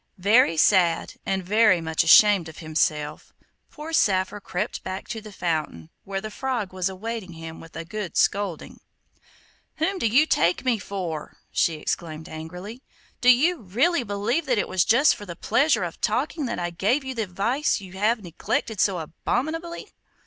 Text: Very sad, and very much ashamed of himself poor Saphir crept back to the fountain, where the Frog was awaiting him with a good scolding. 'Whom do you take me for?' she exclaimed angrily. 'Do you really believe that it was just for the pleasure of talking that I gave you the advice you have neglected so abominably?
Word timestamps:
Very 0.17 0.57
sad, 0.57 1.13
and 1.27 1.43
very 1.45 1.79
much 1.79 2.03
ashamed 2.03 2.49
of 2.49 2.57
himself 2.57 3.31
poor 3.69 3.93
Saphir 3.93 4.39
crept 4.41 4.83
back 4.83 5.07
to 5.09 5.21
the 5.21 5.31
fountain, 5.31 5.91
where 6.05 6.19
the 6.19 6.31
Frog 6.31 6.73
was 6.73 6.89
awaiting 6.89 7.33
him 7.33 7.59
with 7.59 7.75
a 7.75 7.85
good 7.85 8.17
scolding. 8.17 8.79
'Whom 9.75 9.99
do 9.99 10.07
you 10.07 10.25
take 10.25 10.65
me 10.65 10.79
for?' 10.79 11.37
she 11.51 11.75
exclaimed 11.75 12.27
angrily. 12.27 12.81
'Do 13.21 13.29
you 13.29 13.61
really 13.61 14.01
believe 14.01 14.47
that 14.47 14.57
it 14.57 14.67
was 14.67 14.83
just 14.83 15.15
for 15.15 15.27
the 15.27 15.35
pleasure 15.35 15.83
of 15.83 16.01
talking 16.01 16.47
that 16.47 16.57
I 16.57 16.71
gave 16.71 17.03
you 17.03 17.13
the 17.13 17.21
advice 17.21 17.79
you 17.79 17.93
have 17.93 18.23
neglected 18.23 18.79
so 18.79 18.97
abominably? 18.97 19.91